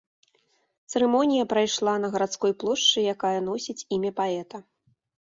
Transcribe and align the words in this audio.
Цырымонія 0.93 1.43
прайшла 1.51 1.95
на 2.07 2.11
гарадской 2.17 2.57
плошчы, 2.65 3.07
якая 3.15 3.37
носіць 3.53 3.81
імя 3.95 4.11
паэта. 4.23 4.57